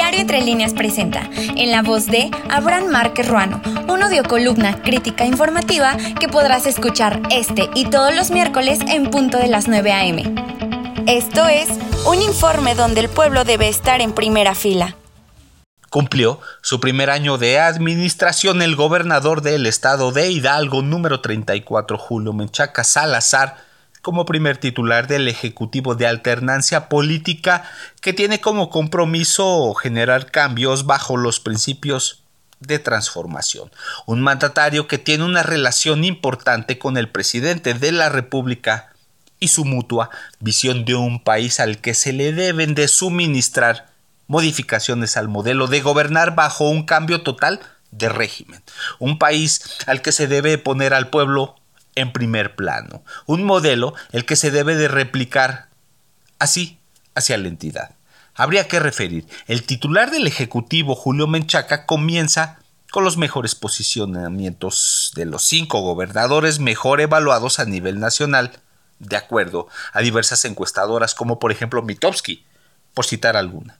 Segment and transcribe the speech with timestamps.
[0.00, 5.94] Diario Entre Líneas presenta, en la voz de Abraham Márquez Ruano, un columna crítica informativa
[6.18, 10.34] que podrás escuchar este y todos los miércoles en punto de las 9 a.m.
[11.06, 11.68] Esto es
[12.06, 14.96] un informe donde el pueblo debe estar en primera fila.
[15.90, 22.32] Cumplió su primer año de administración el gobernador del estado de Hidalgo número 34 Julio
[22.32, 23.69] Menchaca Salazar
[24.02, 27.64] como primer titular del Ejecutivo de Alternancia Política
[28.00, 32.22] que tiene como compromiso generar cambios bajo los principios
[32.60, 33.70] de transformación.
[34.06, 38.92] Un mandatario que tiene una relación importante con el presidente de la República
[39.40, 43.88] y su mutua visión de un país al que se le deben de suministrar
[44.26, 48.62] modificaciones al modelo de gobernar bajo un cambio total de régimen.
[48.98, 51.56] Un país al que se debe poner al pueblo
[51.94, 55.68] en primer plano, un modelo el que se debe de replicar
[56.38, 56.78] así
[57.14, 57.94] hacia la entidad.
[58.34, 62.58] Habría que referir, el titular del Ejecutivo, Julio Menchaca, comienza
[62.90, 68.52] con los mejores posicionamientos de los cinco gobernadores mejor evaluados a nivel nacional,
[68.98, 72.44] de acuerdo a diversas encuestadoras como por ejemplo Mitowski,
[72.94, 73.78] por citar alguna.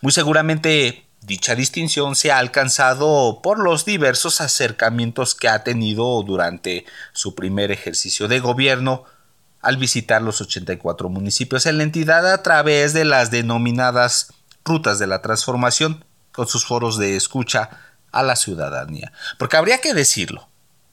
[0.00, 6.84] Muy seguramente Dicha distinción se ha alcanzado por los diversos acercamientos que ha tenido durante
[7.14, 9.04] su primer ejercicio de gobierno
[9.62, 14.34] al visitar los 84 municipios en la entidad a través de las denominadas
[14.66, 17.70] rutas de la transformación con sus foros de escucha
[18.12, 19.10] a la ciudadanía.
[19.38, 20.50] Porque habría que decirlo,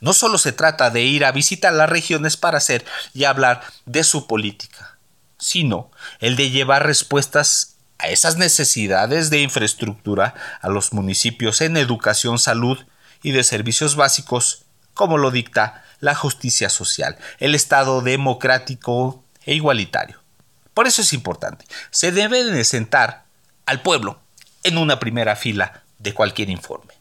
[0.00, 4.04] no solo se trata de ir a visitar las regiones para hacer y hablar de
[4.04, 4.98] su política,
[5.36, 12.38] sino el de llevar respuestas a esas necesidades de infraestructura a los municipios en educación,
[12.38, 12.78] salud
[13.22, 20.20] y de servicios básicos, como lo dicta la justicia social, el Estado democrático e igualitario.
[20.74, 23.24] Por eso es importante, se debe de sentar
[23.66, 24.20] al pueblo
[24.64, 26.94] en una primera fila de cualquier informe,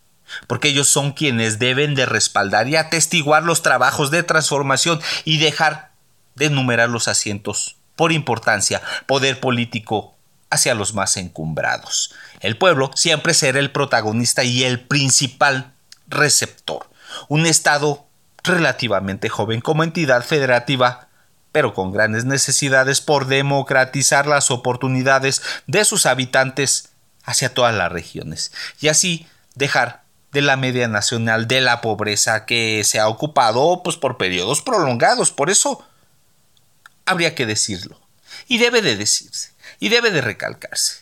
[0.47, 5.91] porque ellos son quienes deben de respaldar y atestiguar los trabajos de transformación y dejar
[6.35, 10.15] de enumerar los asientos por importancia, poder político
[10.51, 12.13] hacia los más encumbrados.
[12.41, 15.73] El pueblo siempre será el protagonista y el principal
[16.07, 16.89] receptor.
[17.29, 18.05] Un Estado
[18.43, 21.07] relativamente joven como entidad federativa,
[21.51, 26.89] pero con grandes necesidades por democratizar las oportunidades de sus habitantes
[27.23, 30.01] hacia todas las regiones, y así dejar
[30.31, 35.31] de la media nacional de la pobreza que se ha ocupado pues, por periodos prolongados.
[35.31, 35.85] Por eso
[37.05, 37.99] habría que decirlo,
[38.47, 41.01] y debe de decirse y debe de recalcarse.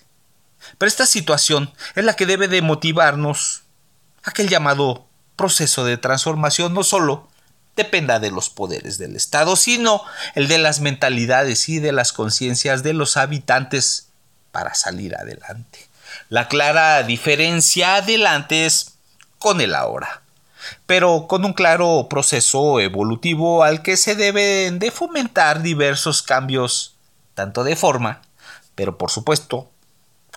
[0.77, 3.63] Pero esta situación es la que debe de motivarnos
[4.23, 7.29] aquel llamado proceso de transformación no solo
[7.75, 10.03] dependa de los poderes del Estado, sino
[10.35, 14.09] el de las mentalidades y de las conciencias de los habitantes
[14.51, 15.87] para salir adelante.
[16.27, 18.95] La clara diferencia adelante es
[19.37, 20.23] con el ahora,
[20.85, 26.95] pero con un claro proceso evolutivo al que se deben de fomentar diversos cambios,
[27.33, 28.21] tanto de forma
[28.79, 29.69] pero por supuesto,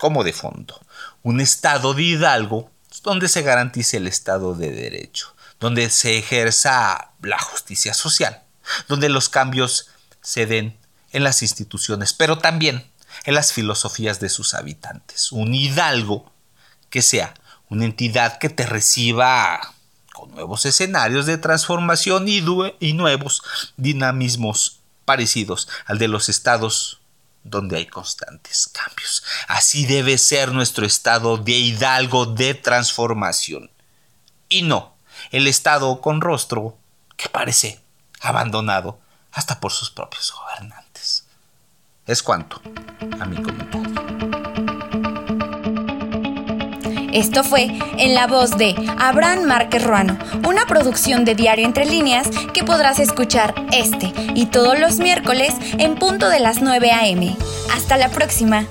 [0.01, 0.85] como de fondo,
[1.23, 2.73] un Estado de Hidalgo
[3.05, 8.43] donde se garantice el Estado de Derecho, donde se ejerza la justicia social,
[8.89, 9.91] donde los cambios
[10.23, 10.77] se den
[11.13, 12.91] en las instituciones, pero también
[13.27, 15.31] en las filosofías de sus habitantes.
[15.31, 16.33] Un Hidalgo
[16.91, 17.35] que sea
[17.69, 19.61] una entidad que te reciba
[20.13, 22.43] con nuevos escenarios de transformación y,
[22.81, 23.45] y nuevos
[23.77, 27.02] dinamismos parecidos al de los estados
[27.45, 29.23] donde hay constantes cambios.
[29.49, 33.71] Así debe ser nuestro estado de hidalgo de transformación.
[34.49, 34.93] Y no
[35.31, 36.77] el estado con rostro
[37.17, 37.81] que parece
[38.21, 38.99] abandonado
[39.33, 41.27] hasta por sus propios gobernantes.
[42.07, 42.61] Es cuanto
[43.21, 44.02] a mi comentario.
[47.13, 52.29] Esto fue en la voz de Abraham Márquez Ruano, una producción de Diario Entre Líneas
[52.53, 57.37] que podrás escuchar este y todos los miércoles en punto de las 9 a.m.
[57.75, 58.67] Hasta la próxima.